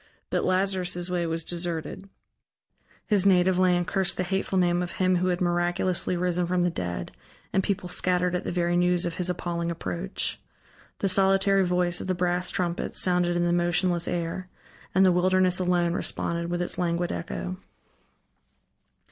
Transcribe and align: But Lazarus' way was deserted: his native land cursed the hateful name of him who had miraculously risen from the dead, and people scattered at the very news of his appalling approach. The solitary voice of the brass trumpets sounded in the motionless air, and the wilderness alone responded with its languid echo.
But 0.31 0.43
Lazarus' 0.43 1.11
way 1.11 1.27
was 1.27 1.43
deserted: 1.43 2.09
his 3.05 3.23
native 3.23 3.59
land 3.59 3.85
cursed 3.85 4.17
the 4.17 4.23
hateful 4.23 4.57
name 4.57 4.81
of 4.81 4.93
him 4.93 5.17
who 5.17 5.27
had 5.27 5.39
miraculously 5.41 6.17
risen 6.17 6.47
from 6.47 6.63
the 6.63 6.71
dead, 6.71 7.11
and 7.53 7.61
people 7.63 7.87
scattered 7.87 8.33
at 8.33 8.43
the 8.43 8.49
very 8.51 8.75
news 8.75 9.05
of 9.05 9.13
his 9.17 9.29
appalling 9.29 9.69
approach. 9.69 10.41
The 10.97 11.07
solitary 11.07 11.63
voice 11.67 12.01
of 12.01 12.07
the 12.07 12.15
brass 12.15 12.49
trumpets 12.49 12.99
sounded 12.99 13.35
in 13.37 13.45
the 13.45 13.53
motionless 13.53 14.07
air, 14.07 14.49
and 14.95 15.05
the 15.05 15.11
wilderness 15.11 15.59
alone 15.59 15.93
responded 15.93 16.49
with 16.49 16.63
its 16.63 16.79
languid 16.79 17.11
echo. 17.11 17.57